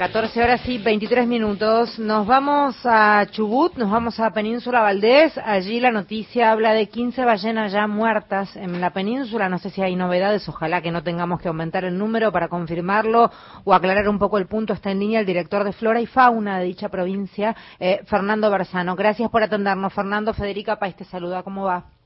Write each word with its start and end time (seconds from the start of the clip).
14 0.00 0.42
horas 0.42 0.66
y 0.66 0.78
23 0.78 1.26
minutos. 1.26 1.98
Nos 1.98 2.26
vamos 2.26 2.74
a 2.84 3.26
Chubut, 3.30 3.76
nos 3.76 3.90
vamos 3.90 4.18
a 4.18 4.30
Península 4.30 4.80
Valdés. 4.80 5.36
Allí 5.36 5.78
la 5.78 5.90
noticia 5.90 6.52
habla 6.52 6.72
de 6.72 6.88
15 6.88 7.22
ballenas 7.22 7.70
ya 7.70 7.86
muertas 7.86 8.56
en 8.56 8.80
la 8.80 8.94
península. 8.94 9.50
No 9.50 9.58
sé 9.58 9.68
si 9.68 9.82
hay 9.82 9.96
novedades, 9.96 10.48
ojalá 10.48 10.80
que 10.80 10.90
no 10.90 11.02
tengamos 11.02 11.42
que 11.42 11.48
aumentar 11.48 11.84
el 11.84 11.98
número 11.98 12.32
para 12.32 12.48
confirmarlo 12.48 13.30
o 13.64 13.74
aclarar 13.74 14.08
un 14.08 14.18
poco 14.18 14.38
el 14.38 14.46
punto. 14.46 14.72
Está 14.72 14.90
en 14.90 15.00
línea 15.00 15.20
el 15.20 15.26
director 15.26 15.64
de 15.64 15.74
Flora 15.74 16.00
y 16.00 16.06
Fauna 16.06 16.60
de 16.60 16.64
dicha 16.64 16.88
provincia, 16.88 17.54
eh, 17.78 18.00
Fernando 18.06 18.50
Bersano. 18.50 18.96
Gracias 18.96 19.28
por 19.28 19.42
atendernos. 19.42 19.92
Fernando, 19.92 20.32
Federica 20.32 20.78
País 20.78 20.96
te 20.96 21.04
saluda. 21.04 21.42
¿Cómo 21.42 21.64
va? 21.64 21.99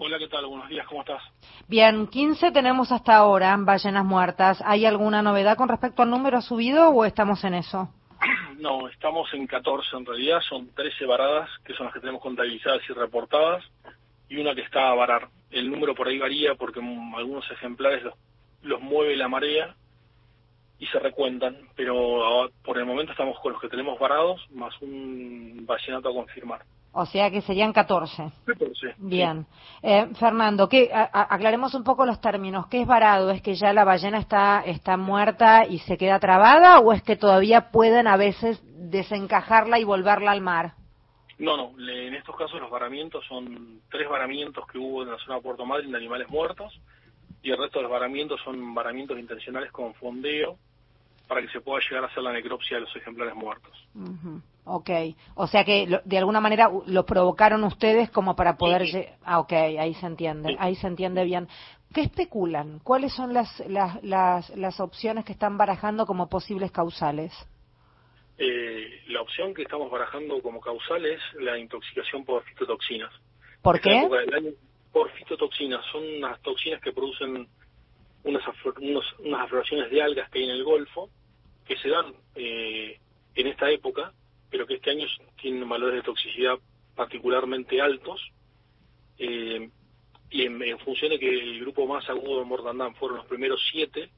Hola, 0.00 0.16
¿qué 0.20 0.28
tal? 0.28 0.46
Buenos 0.46 0.68
días, 0.68 0.86
¿cómo 0.86 1.00
estás? 1.00 1.20
Bien, 1.66 2.06
15 2.06 2.52
tenemos 2.52 2.92
hasta 2.92 3.16
ahora 3.16 3.56
ballenas 3.58 4.04
muertas. 4.04 4.62
¿Hay 4.64 4.86
alguna 4.86 5.22
novedad 5.22 5.56
con 5.56 5.68
respecto 5.68 6.02
al 6.02 6.10
número? 6.10 6.38
¿Ha 6.38 6.40
subido 6.40 6.90
o 6.90 7.04
estamos 7.04 7.42
en 7.44 7.54
eso? 7.54 7.88
No, 8.58 8.88
estamos 8.88 9.32
en 9.34 9.46
14 9.46 9.96
en 9.96 10.06
realidad. 10.06 10.40
Son 10.48 10.72
13 10.74 11.04
varadas, 11.06 11.48
que 11.64 11.74
son 11.74 11.86
las 11.86 11.94
que 11.94 12.00
tenemos 12.00 12.20
contabilizadas 12.20 12.80
y 12.88 12.92
reportadas, 12.92 13.64
y 14.28 14.36
una 14.36 14.54
que 14.54 14.62
está 14.62 14.90
a 14.90 14.94
varar. 14.94 15.28
El 15.50 15.70
número 15.70 15.94
por 15.94 16.08
ahí 16.08 16.18
varía 16.18 16.54
porque 16.56 16.80
algunos 16.80 17.48
ejemplares 17.50 18.02
los, 18.04 18.14
los 18.62 18.80
mueve 18.80 19.16
la 19.16 19.28
marea 19.28 19.74
y 20.78 20.86
se 20.86 20.98
recuentan, 20.98 21.56
pero 21.76 22.50
por 22.64 22.78
el 22.78 22.84
momento 22.84 23.12
estamos 23.12 23.38
con 23.40 23.52
los 23.52 23.60
que 23.60 23.68
tenemos 23.68 23.98
varados, 23.98 24.44
más 24.50 24.74
un 24.80 25.64
ballenato 25.66 26.08
a 26.08 26.14
confirmar. 26.14 26.62
O 26.92 27.06
sea 27.06 27.30
que 27.30 27.42
serían 27.42 27.72
14. 27.72 28.30
14. 28.46 28.94
Bien. 28.98 29.46
Eh, 29.82 30.08
Fernando, 30.18 30.68
¿qué, 30.68 30.90
aclaremos 30.92 31.74
un 31.74 31.84
poco 31.84 32.06
los 32.06 32.20
términos. 32.20 32.66
¿Qué 32.66 32.82
es 32.82 32.86
varado? 32.86 33.30
¿Es 33.30 33.42
que 33.42 33.54
ya 33.54 33.72
la 33.72 33.84
ballena 33.84 34.18
está, 34.18 34.62
está 34.64 34.96
muerta 34.96 35.66
y 35.66 35.78
se 35.80 35.96
queda 35.96 36.18
trabada 36.18 36.80
o 36.80 36.92
es 36.92 37.02
que 37.02 37.16
todavía 37.16 37.70
pueden 37.70 38.08
a 38.08 38.16
veces 38.16 38.60
desencajarla 38.90 39.78
y 39.78 39.84
volverla 39.84 40.32
al 40.32 40.40
mar? 40.40 40.72
No, 41.38 41.56
no. 41.56 41.72
En 41.78 42.14
estos 42.14 42.34
casos 42.36 42.60
los 42.60 42.70
varamientos 42.70 43.24
son 43.28 43.80
tres 43.90 44.08
varamientos 44.08 44.66
que 44.66 44.78
hubo 44.78 45.02
en 45.02 45.10
la 45.10 45.18
zona 45.18 45.36
de 45.36 45.42
Puerto 45.42 45.64
Madryn 45.64 45.92
de 45.92 45.98
animales 45.98 46.28
muertos 46.28 46.80
y 47.42 47.50
el 47.50 47.58
resto 47.58 47.78
de 47.78 47.84
los 47.84 47.92
varamientos 47.92 48.40
son 48.42 48.74
varamientos 48.74 49.18
intencionales 49.18 49.70
con 49.70 49.94
fondeo 49.94 50.58
para 51.28 51.42
que 51.42 51.48
se 51.48 51.60
pueda 51.60 51.80
llegar 51.88 52.04
a 52.04 52.06
hacer 52.08 52.22
la 52.22 52.32
necropsia 52.32 52.78
de 52.78 52.80
los 52.82 52.96
ejemplares 52.96 53.34
muertos. 53.34 53.72
Ok, 54.64 54.90
o 55.34 55.46
sea 55.46 55.64
que 55.64 56.00
de 56.04 56.18
alguna 56.18 56.40
manera 56.40 56.70
lo 56.86 57.06
provocaron 57.06 57.62
ustedes 57.64 58.10
como 58.10 58.34
para 58.34 58.56
poder... 58.56 59.16
Ah, 59.24 59.38
ok, 59.38 59.52
ahí 59.52 59.94
se 59.94 60.06
entiende, 60.06 60.56
ahí 60.58 60.74
se 60.74 60.86
entiende 60.86 61.24
bien. 61.24 61.48
¿Qué 61.94 62.02
especulan? 62.02 62.80
¿Cuáles 62.80 63.14
son 63.14 63.32
las, 63.32 63.60
las, 63.68 64.02
las, 64.02 64.50
las 64.56 64.80
opciones 64.80 65.24
que 65.24 65.32
están 65.32 65.56
barajando 65.56 66.06
como 66.06 66.28
posibles 66.28 66.70
causales? 66.70 67.32
Eh, 68.36 69.02
la 69.08 69.22
opción 69.22 69.52
que 69.52 69.62
estamos 69.62 69.90
barajando 69.90 70.40
como 70.42 70.60
causal 70.60 71.04
es 71.06 71.20
la 71.40 71.58
intoxicación 71.58 72.24
por 72.24 72.42
fitotoxinas. 72.44 73.12
¿Por 73.62 73.80
qué? 73.80 74.08
por 74.92 75.10
fitotoxinas. 75.12 75.84
Son 75.92 76.02
unas 76.02 76.40
toxinas 76.42 76.80
que 76.80 76.92
producen 76.92 77.48
unas, 78.24 78.42
unas 78.78 79.40
afloraciones 79.42 79.90
de 79.90 80.02
algas 80.02 80.30
que 80.30 80.38
hay 80.38 80.44
en 80.44 80.50
el 80.50 80.64
Golfo, 80.64 81.10
que 81.68 81.76
se 81.76 81.90
dan 81.90 82.14
eh, 82.34 82.98
en 83.34 83.46
esta 83.46 83.70
época, 83.70 84.12
pero 84.50 84.66
que 84.66 84.74
este 84.74 84.90
año 84.90 85.06
tienen 85.40 85.68
valores 85.68 85.96
de 85.96 86.02
toxicidad 86.02 86.58
particularmente 86.96 87.80
altos, 87.80 88.20
eh, 89.18 89.70
y 90.30 90.42
en, 90.42 90.78
función 90.80 91.10
de 91.10 91.18
que 91.18 91.28
el 91.28 91.60
grupo 91.60 91.86
más 91.86 92.08
agudo 92.08 92.40
de 92.40 92.44
mortandad 92.44 92.90
fueron 92.98 93.18
los 93.18 93.26
primeros 93.26 93.60
siete, 93.70 94.10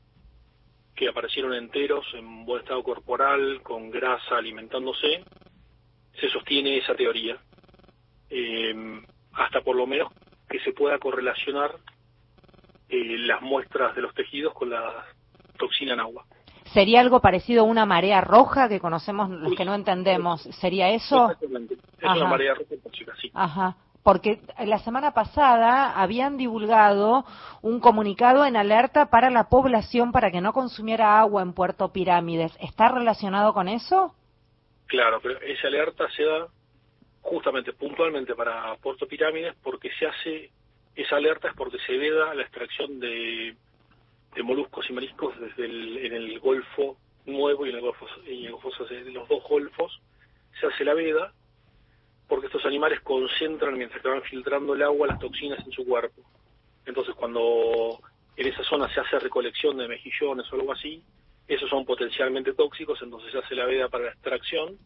que 0.94 1.08
aparecieron 1.08 1.54
enteros, 1.54 2.06
en 2.14 2.44
buen 2.44 2.62
estado 2.62 2.82
corporal, 2.82 3.62
con 3.62 3.90
grasa, 3.90 4.36
alimentándose, 4.36 5.24
se 6.20 6.28
sostiene 6.30 6.78
esa 6.78 6.94
teoría. 6.94 7.38
Eh, 8.28 9.02
hasta 9.32 9.60
por 9.62 9.76
lo 9.76 9.86
menos 9.86 10.12
que 10.48 10.60
se 10.60 10.72
pueda 10.72 10.98
correlacionar 10.98 11.76
eh, 12.88 13.18
las 13.18 13.40
muestras 13.40 13.94
de 13.94 14.02
los 14.02 14.14
tejidos 14.14 14.52
con 14.52 14.70
la 14.70 15.06
toxina 15.56 15.94
en 15.94 16.00
agua. 16.00 16.26
¿Sería 16.72 17.00
algo 17.00 17.20
parecido 17.20 17.62
a 17.62 17.66
una 17.66 17.84
marea 17.84 18.20
roja 18.20 18.68
que 18.68 18.80
conocemos 18.80 19.28
los 19.30 19.54
que 19.54 19.64
no 19.64 19.74
entendemos? 19.74 20.42
¿Sería 20.60 20.90
eso? 20.90 21.30
Exactamente. 21.30 21.74
Es 21.74 22.04
una 22.04 22.28
marea 22.28 22.54
roja 22.54 22.74
tóxica, 22.82 23.12
sí. 23.20 23.30
Ajá. 23.34 23.76
Porque 24.02 24.40
la 24.64 24.78
semana 24.78 25.12
pasada 25.12 26.00
habían 26.00 26.36
divulgado 26.36 27.24
un 27.60 27.80
comunicado 27.80 28.46
en 28.46 28.56
alerta 28.56 29.10
para 29.10 29.30
la 29.30 29.48
población 29.48 30.10
para 30.10 30.30
que 30.30 30.40
no 30.40 30.52
consumiera 30.52 31.20
agua 31.20 31.42
en 31.42 31.52
Puerto 31.52 31.92
Pirámides. 31.92 32.56
¿Está 32.60 32.88
relacionado 32.88 33.52
con 33.52 33.68
eso? 33.68 34.14
Claro, 34.86 35.20
pero 35.22 35.40
esa 35.40 35.68
alerta 35.68 36.08
se 36.16 36.24
da 36.24 36.46
justamente 37.20 37.72
puntualmente 37.72 38.34
para 38.34 38.74
Puerto 38.76 39.06
Pirámides 39.06 39.54
porque 39.62 39.90
se 39.98 40.06
hace 40.06 40.50
esa 40.94 41.16
alerta 41.16 41.48
es 41.48 41.54
porque 41.54 41.78
se 41.86 41.96
veda 41.96 42.34
la 42.34 42.42
extracción 42.42 42.98
de 43.00 43.54
de 44.34 44.42
moluscos 44.42 44.88
y 44.88 44.92
mariscos 44.92 45.38
desde 45.40 45.64
el, 45.64 45.98
en 45.98 46.12
el 46.12 46.38
Golfo 46.40 46.96
Nuevo 47.26 47.66
y 47.66 47.70
en 47.70 47.76
el 47.76 47.82
Golfo, 47.82 48.06
y 48.26 48.46
en 48.46 49.14
los 49.14 49.28
dos 49.28 49.42
golfos 49.48 50.00
se 50.58 50.66
hace 50.66 50.84
la 50.84 50.94
veda 50.94 51.32
porque 52.28 52.46
estos 52.46 52.64
animales 52.64 53.00
concentran 53.00 53.76
mientras 53.76 54.00
que 54.00 54.08
van 54.08 54.22
filtrando 54.22 54.74
el 54.74 54.82
agua 54.82 55.08
las 55.08 55.18
toxinas 55.18 55.58
en 55.66 55.72
su 55.72 55.84
cuerpo. 55.84 56.22
Entonces 56.86 57.14
cuando 57.14 57.98
en 58.36 58.46
esa 58.46 58.62
zona 58.64 58.92
se 58.94 59.00
hace 59.00 59.18
recolección 59.18 59.76
de 59.76 59.88
mejillones 59.88 60.50
o 60.50 60.56
algo 60.56 60.72
así, 60.72 61.02
esos 61.48 61.68
son 61.68 61.84
potencialmente 61.84 62.54
tóxicos, 62.54 63.02
entonces 63.02 63.32
se 63.32 63.38
hace 63.38 63.56
la 63.56 63.66
veda 63.66 63.88
para 63.88 64.04
la 64.04 64.10
extracción 64.12 64.78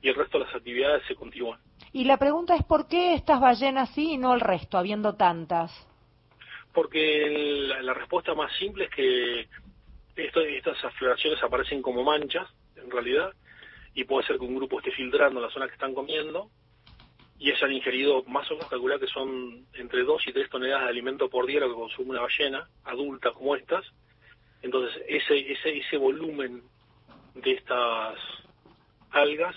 y 0.00 0.08
el 0.08 0.14
resto 0.14 0.38
de 0.38 0.44
las 0.44 0.54
actividades 0.54 1.02
se 1.06 1.16
continúan. 1.16 1.58
Y 1.92 2.04
la 2.04 2.16
pregunta 2.16 2.54
es 2.54 2.64
por 2.64 2.86
qué 2.86 3.14
estas 3.14 3.40
ballenas 3.40 3.90
sí 3.90 4.12
y 4.12 4.18
no 4.18 4.34
el 4.34 4.40
resto, 4.40 4.78
habiendo 4.78 5.14
tantas 5.14 5.88
porque 6.72 7.66
la, 7.82 7.94
respuesta 7.94 8.34
más 8.34 8.52
simple 8.56 8.84
es 8.84 8.90
que 8.90 9.48
estas 10.16 10.84
afloraciones 10.84 11.42
aparecen 11.42 11.82
como 11.82 12.02
manchas, 12.02 12.48
en 12.76 12.90
realidad, 12.90 13.32
y 13.94 14.04
puede 14.04 14.26
ser 14.26 14.38
que 14.38 14.44
un 14.44 14.56
grupo 14.56 14.78
esté 14.78 14.90
filtrando 14.90 15.40
la 15.40 15.50
zona 15.50 15.66
que 15.66 15.74
están 15.74 15.94
comiendo 15.94 16.50
y 17.38 17.50
hayan 17.50 17.72
ingerido 17.72 18.22
más 18.24 18.50
o 18.50 18.54
menos 18.54 18.70
calcular 18.70 19.00
que 19.00 19.06
son 19.08 19.66
entre 19.74 20.04
2 20.04 20.28
y 20.28 20.32
3 20.32 20.48
toneladas 20.48 20.84
de 20.84 20.90
alimento 20.90 21.28
por 21.28 21.46
día 21.46 21.60
lo 21.60 21.68
que 21.68 21.74
consume 21.74 22.10
una 22.10 22.22
ballena 22.22 22.68
adulta 22.84 23.32
como 23.32 23.56
estas. 23.56 23.84
Entonces, 24.62 25.02
ese, 25.08 25.52
ese, 25.52 25.76
ese 25.76 25.96
volumen 25.96 26.62
de 27.34 27.52
estas 27.52 28.16
algas 29.10 29.56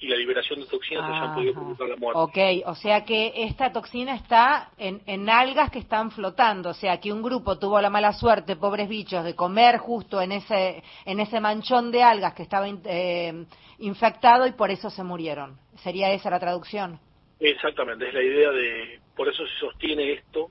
y 0.00 0.06
la 0.08 0.16
liberación 0.16 0.60
de 0.60 0.66
toxinas 0.66 1.04
han 1.10 1.34
podido 1.34 1.54
provocar 1.54 1.88
la 1.88 1.96
muerte. 1.96 2.20
Ok, 2.20 2.66
o 2.66 2.74
sea 2.74 3.04
que 3.04 3.32
esta 3.34 3.72
toxina 3.72 4.14
está 4.14 4.70
en, 4.78 5.00
en, 5.06 5.28
algas 5.28 5.70
que 5.70 5.80
están 5.80 6.10
flotando, 6.12 6.70
o 6.70 6.74
sea 6.74 7.00
que 7.00 7.12
un 7.12 7.22
grupo 7.22 7.58
tuvo 7.58 7.80
la 7.80 7.90
mala 7.90 8.12
suerte, 8.12 8.56
pobres 8.56 8.88
bichos, 8.88 9.24
de 9.24 9.34
comer 9.34 9.78
justo 9.78 10.20
en 10.20 10.32
ese, 10.32 10.82
en 11.04 11.20
ese 11.20 11.40
manchón 11.40 11.90
de 11.90 12.02
algas 12.02 12.34
que 12.34 12.44
estaba 12.44 12.68
eh, 12.68 13.44
infectado 13.78 14.46
y 14.46 14.52
por 14.52 14.70
eso 14.70 14.88
se 14.88 15.02
murieron. 15.02 15.58
¿Sería 15.82 16.12
esa 16.12 16.30
la 16.30 16.38
traducción? 16.38 17.00
Exactamente, 17.40 18.08
es 18.08 18.14
la 18.14 18.22
idea 18.22 18.50
de, 18.50 19.00
por 19.16 19.28
eso 19.28 19.44
se 19.46 19.58
sostiene 19.58 20.12
esto, 20.12 20.48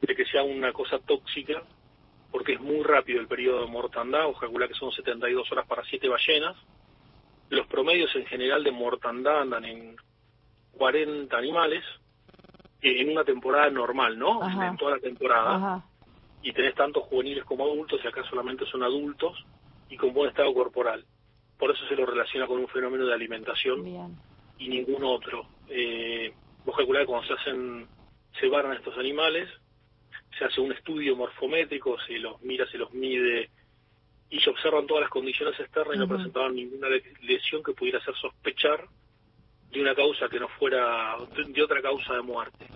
de 0.00 0.14
que 0.14 0.26
sea 0.26 0.42
una 0.42 0.72
cosa 0.72 0.98
tóxica, 0.98 1.62
porque 2.30 2.54
es 2.54 2.60
muy 2.60 2.82
rápido 2.82 3.20
el 3.20 3.28
periodo 3.28 3.62
de 3.62 3.70
mortandad, 3.70 4.26
o 4.26 4.34
calcula 4.34 4.68
que 4.68 4.74
son 4.74 4.92
72 4.92 5.50
horas 5.52 5.66
para 5.66 5.84
siete 5.84 6.08
ballenas, 6.08 6.56
los 7.50 7.66
promedios 7.66 8.14
en 8.16 8.26
general 8.26 8.64
de 8.64 8.70
mortandad 8.70 9.42
andan 9.42 9.64
en 9.64 9.96
40 10.72 11.36
animales 11.36 11.84
en 12.80 13.10
una 13.10 13.24
temporada 13.24 13.70
normal, 13.70 14.18
¿no? 14.18 14.40
En 14.62 14.76
toda 14.76 14.96
la 14.96 15.00
temporada. 15.00 15.84
Y 16.42 16.52
tenés 16.52 16.74
tantos 16.74 17.04
juveniles 17.04 17.44
como 17.44 17.64
adultos 17.64 18.00
y 18.04 18.06
acá 18.06 18.22
solamente 18.28 18.66
son 18.66 18.82
adultos 18.82 19.44
y 19.88 19.96
con 19.96 20.12
buen 20.12 20.28
estado 20.28 20.52
corporal. 20.52 21.04
Por 21.58 21.70
eso 21.70 21.86
se 21.88 21.96
lo 21.96 22.04
relaciona 22.04 22.46
con 22.46 22.58
un 22.58 22.68
fenómeno 22.68 23.06
de 23.06 23.14
alimentación 23.14 24.18
y 24.58 24.68
ningún 24.68 25.04
otro. 25.04 25.46
Eh, 25.68 26.34
vos 26.64 26.76
calculás 26.76 27.02
que 27.02 27.06
cuando 27.06 27.26
se 27.26 27.34
hacen, 27.34 27.86
se 28.38 28.48
varan 28.48 28.74
estos 28.74 28.98
animales, 28.98 29.48
se 30.38 30.44
hace 30.44 30.60
un 30.60 30.72
estudio 30.72 31.16
morfométrico, 31.16 31.96
se 32.06 32.18
los 32.18 32.42
mira, 32.42 32.66
se 32.66 32.76
los 32.76 32.92
mide, 32.92 33.50
y 34.30 34.40
se 34.40 34.50
observan 34.50 34.86
todas 34.86 35.02
las 35.02 35.10
condiciones 35.10 35.58
externas 35.58 35.96
y 35.96 35.98
no 35.98 36.08
presentaban 36.08 36.54
ninguna 36.54 36.88
lesión 37.22 37.62
que 37.62 37.72
pudiera 37.72 37.98
hacer 37.98 38.14
sospechar 38.16 38.86
de 39.70 39.80
una 39.80 39.94
causa 39.94 40.28
que 40.28 40.40
no 40.40 40.48
fuera 40.58 41.16
de, 41.48 41.62
otra 41.62 41.82
causa 41.82 42.14
de 42.14 42.22
muerte. 42.22 42.66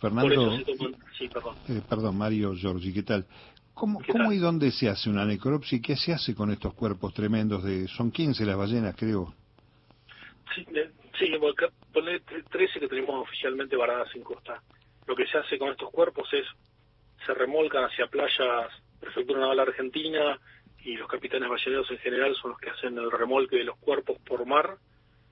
Fernando, 0.00 0.58
sí, 1.16 1.28
perdón. 1.28 1.56
Eh, 1.68 1.80
perdón, 1.88 2.18
Mario 2.18 2.54
Giorgi, 2.54 2.92
¿qué 2.92 3.02
tal? 3.02 3.26
¿Cómo, 3.74 4.00
¿Cómo 4.10 4.32
y 4.32 4.38
dónde 4.38 4.70
se 4.70 4.88
hace 4.88 5.08
una 5.08 5.24
necropsia 5.24 5.78
y 5.78 5.80
qué 5.80 5.96
se 5.96 6.12
hace 6.12 6.34
con 6.34 6.50
estos 6.50 6.74
cuerpos 6.74 7.14
tremendos 7.14 7.64
de... 7.64 7.88
Son 7.88 8.10
15 8.10 8.44
las 8.44 8.56
ballenas, 8.56 8.94
creo. 8.96 9.32
Sí, 10.54 10.66
sí 11.18 11.30
13 12.50 12.80
que 12.80 12.88
tenemos 12.88 13.22
oficialmente 13.22 13.76
varadas 13.76 14.14
en 14.14 14.22
costa. 14.22 14.62
Lo 15.06 15.16
que 15.16 15.26
se 15.26 15.38
hace 15.38 15.58
con 15.58 15.70
estos 15.70 15.90
cuerpos 15.90 16.28
es, 16.32 16.46
se 17.26 17.34
remolcan 17.34 17.84
hacia 17.84 18.06
playas 18.06 18.70
Prefectura 19.12 19.40
Naval 19.40 19.60
Argentina 19.60 20.40
y 20.84 20.96
los 20.96 21.06
capitanes 21.06 21.48
balleneros 21.48 21.90
en 21.90 21.98
general 21.98 22.34
son 22.36 22.52
los 22.52 22.60
que 22.60 22.70
hacen 22.70 22.96
el 22.96 23.10
remolque 23.10 23.56
de 23.56 23.64
los 23.64 23.76
cuerpos 23.78 24.18
por 24.24 24.46
mar 24.46 24.78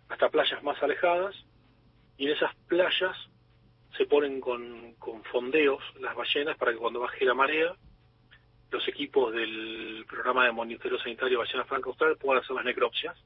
hasta 0.08 0.28
playas 0.28 0.62
más 0.62 0.82
alejadas 0.82 1.34
y 2.18 2.26
en 2.26 2.32
esas 2.32 2.54
playas 2.68 3.16
se 3.96 4.04
ponen 4.04 4.40
con, 4.40 4.94
con 4.96 5.24
fondeos 5.24 5.82
las 5.98 6.14
ballenas 6.14 6.58
para 6.58 6.72
que 6.72 6.78
cuando 6.78 7.00
baje 7.00 7.24
la 7.24 7.34
marea 7.34 7.74
los 8.70 8.86
equipos 8.86 9.32
del 9.32 10.04
programa 10.08 10.44
de 10.44 10.52
monitoreo 10.52 10.98
sanitario 10.98 11.38
Ballena 11.38 11.64
Franca 11.64 11.88
Austral 11.88 12.16
puedan 12.18 12.42
hacer 12.42 12.54
las 12.54 12.64
necropsias. 12.64 13.16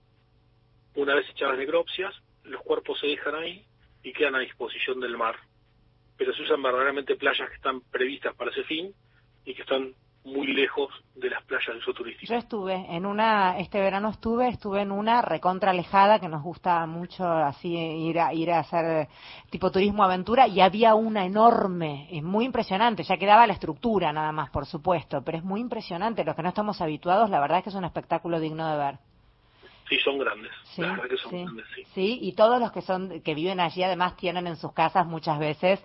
Una 0.95 1.15
vez 1.15 1.29
hechas 1.29 1.51
las 1.51 1.59
necropsias, 1.59 2.15
los 2.45 2.62
cuerpos 2.62 3.01
se 3.01 3.09
dejan 3.09 3.35
ahí 3.35 3.67
y 4.03 4.12
quedan 4.12 4.37
a 4.37 4.39
disposición 4.39 5.01
del 5.01 5.17
mar. 5.17 5.37
Pero 6.17 6.33
se 6.33 6.43
usan 6.43 6.62
verdaderamente 6.62 7.17
playas 7.17 7.49
que 7.49 7.56
están 7.56 7.81
previstas 7.81 8.35
para 8.37 8.53
ese 8.53 8.62
fin 8.65 8.95
y 9.45 9.55
que 9.55 9.62
están 9.62 9.95
muy 10.25 10.47
lejos 10.49 10.91
de 11.15 11.29
las 11.29 11.43
playas 11.44 11.69
de 11.69 11.79
uso 11.79 11.93
turístico. 11.93 12.32
Yo 12.32 12.38
estuve 12.38 12.75
en 12.75 13.05
una, 13.05 13.59
este 13.59 13.79
verano 13.79 14.09
estuve, 14.09 14.49
estuve 14.49 14.81
en 14.81 14.91
una 14.91 15.21
recontra 15.23 15.71
alejada 15.71 16.19
que 16.19 16.29
nos 16.29 16.43
gusta 16.43 16.87
mucho 16.87 17.26
así 17.26 17.75
ir 17.75 18.19
a, 18.19 18.32
ir 18.32 18.50
a 18.50 18.61
hacer 18.61 19.09
tipo 19.50 19.71
turismo 19.71 20.03
aventura 20.03 20.49
y 20.49 20.61
había 20.61 20.94
una 20.94 21.26
enorme, 21.26 22.09
es 22.11 22.23
muy 22.23 22.47
impresionante, 22.47 23.03
ya 23.03 23.19
quedaba 23.19 23.47
la 23.47 23.53
estructura 23.53 24.12
nada 24.12 24.32
más, 24.32 24.50
por 24.50 24.67
supuesto, 24.67 25.23
pero 25.23 25.38
es 25.38 25.44
muy 25.44 25.61
impresionante, 25.61 26.25
los 26.25 26.35
que 26.35 26.43
no 26.43 26.49
estamos 26.49 26.81
habituados, 26.81 27.29
la 27.29 27.41
verdad 27.41 27.59
es 27.59 27.65
que 27.65 27.70
es 27.70 27.77
un 27.77 27.85
espectáculo 27.85 28.41
digno 28.41 28.70
de 28.70 28.79
ver. 28.79 28.99
Sí, 29.88 29.99
son 29.99 30.19
grandes. 30.19 30.50
Sí, 30.65 30.81
la 30.81 30.93
verdad 30.93 31.09
que 31.11 31.17
son 31.19 31.44
grandes, 31.44 31.67
sí. 31.75 31.85
Sí, 31.94 32.19
y 32.23 32.32
todos 32.32 32.59
los 32.59 32.73
que 32.73 32.81
son 32.81 33.20
que 33.20 33.35
viven 33.35 33.61
allí 33.61 33.82
además 33.82 34.17
tienen 34.17 34.47
en 34.47 34.56
sus 34.56 34.73
casas 34.73 35.06
muchas 35.06 35.38
veces 35.38 35.82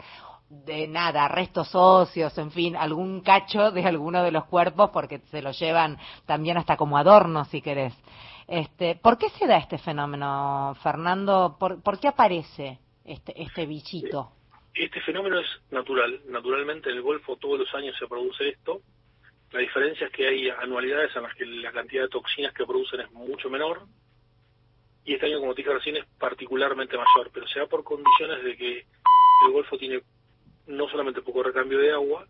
de 0.50 0.88
nada, 0.88 1.28
restos 1.28 1.69
óseos, 1.74 2.36
en 2.38 2.51
fin, 2.51 2.75
algún 2.75 3.22
cacho 3.22 3.72
de 3.72 3.84
alguno 3.84 4.24
de 4.24 4.31
los 4.31 4.46
cuerpos 4.46 4.90
porque 4.92 5.19
se 5.30 5.42
lo 5.42 5.51
llevan 5.51 5.98
también 6.25 6.57
hasta 6.57 6.75
como 6.75 6.98
adorno, 6.98 7.46
si 7.46 7.62
querés. 7.62 7.94
Este, 8.48 8.96
¿Por 8.96 9.19
qué 9.19 9.30
se 9.30 9.46
da 9.46 9.57
este 9.57 9.78
fenómeno, 9.78 10.75
Fernando? 10.81 11.56
¿Por, 11.60 12.00
qué 12.00 12.07
aparece 12.07 12.80
este, 13.06 13.40
este 13.40 13.68
bichito? 13.68 14.31
Este 14.74 15.00
fenómeno 15.01 15.40
es 15.40 15.48
natural. 15.69 16.22
Naturalmente 16.28 16.90
en 16.90 16.98
el 16.98 17.04
Golfo 17.04 17.38
todos 17.38 17.60
los 17.60 17.74
años 17.75 17.95
se 18.00 18.07
produce 18.07 18.50
esto. 18.50 18.81
La 19.52 19.60
diferencia 19.60 20.07
es 20.07 20.13
que 20.13 20.28
hay 20.28 20.50
anualidades 20.50 21.16
en 21.16 21.24
las 21.24 21.36
que 21.36 21.45
la 21.45 21.72
cantidad 21.72 22.04
de 22.04 22.10
toxinas 22.10 22.54
que 22.54 22.66
producen 22.66 23.02
es 23.02 23.12
mucho 23.12 23.52
menor. 23.52 23.84
Y 25.06 25.13
este 25.13 25.28
año, 25.28 25.40
como 25.40 25.54
te 25.54 25.62
dije 25.62 25.74
recién, 25.74 25.98
es 25.98 26.06
particularmente 26.19 26.98
mayor. 26.98 27.30
Pero 27.31 27.48
se 27.48 27.60
da 27.60 27.68
por 27.68 27.84
condiciones 27.84 28.44
de 28.44 28.57
que 28.57 28.80
el 29.45 29.52
Golfo 29.52 29.78
tiene 29.78 30.02
no 30.69 30.88
solamente 30.88 31.21
poco 31.21 31.44
recambio 31.44 31.80
de 31.80 31.92
agua, 31.92 32.25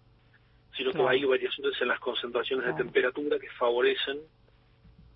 sino 0.76 0.92
que 0.92 1.02
hay 1.02 1.24
variaciones 1.26 1.80
en 1.82 1.88
las 1.88 2.00
concentraciones 2.00 2.66
de 2.66 2.74
temperatura 2.74 3.38
que 3.38 3.50
favorecen 3.52 4.20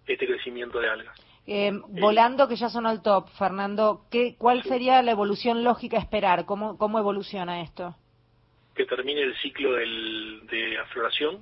este 0.06 0.28
crecimiento 0.28 0.80
de 0.80 0.90
algas. 0.90 1.18
Eh, 1.46 1.72
volando, 1.88 2.48
que 2.48 2.56
ya 2.56 2.70
son 2.70 2.86
al 2.86 3.02
top, 3.02 3.30
Fernando, 3.38 4.06
¿qué, 4.12 4.36
¿cuál 4.38 4.64
sería 4.64 5.02
la 5.02 5.12
evolución 5.12 5.64
lógica 5.64 5.98
a 5.98 6.02
esperar? 6.02 6.46
¿Cómo, 6.46 6.78
¿Cómo 6.78 7.00
evoluciona 7.00 7.62
esto? 7.62 7.96
Que 8.75 8.86
termine 8.86 9.22
el 9.22 9.36
ciclo 9.38 9.74
del, 9.74 10.46
de 10.48 10.78
afloración 10.80 11.40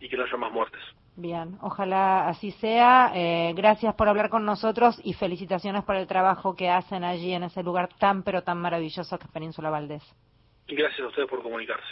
y 0.00 0.08
que 0.08 0.16
no 0.16 0.24
haya 0.24 0.36
más 0.36 0.52
muertes. 0.52 0.80
Bien, 1.16 1.58
ojalá 1.60 2.28
así 2.28 2.52
sea. 2.52 3.12
Eh, 3.14 3.52
gracias 3.54 3.94
por 3.94 4.08
hablar 4.08 4.30
con 4.30 4.44
nosotros 4.44 5.00
y 5.04 5.12
felicitaciones 5.14 5.84
por 5.84 5.96
el 5.96 6.06
trabajo 6.06 6.54
que 6.54 6.70
hacen 6.70 7.04
allí 7.04 7.32
en 7.32 7.44
ese 7.44 7.62
lugar 7.62 7.88
tan 7.98 8.22
pero 8.22 8.42
tan 8.42 8.58
maravilloso 8.58 9.18
que 9.18 9.24
es 9.24 9.30
Península 9.30 9.70
Valdés. 9.70 10.02
Gracias 10.70 11.00
a 11.00 11.08
ustedes 11.08 11.28
por 11.28 11.42
comunicarse. 11.42 11.86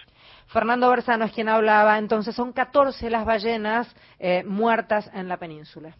Fernando 0.47 0.89
Bersano 0.89 1.25
es 1.25 1.33
quien 1.33 1.49
hablaba. 1.49 1.99
Entonces 1.99 2.35
son 2.35 2.53
14 2.53 3.11
las 3.11 3.25
ballenas 3.25 3.95
eh, 4.19 4.45
muertas 4.45 5.11
en 5.13 5.29
la 5.29 5.37
península. 5.37 5.95